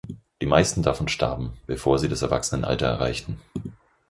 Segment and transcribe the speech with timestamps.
[0.41, 3.39] Die meisten davon starben, bevor sie das Erwachsenenalter erreichten.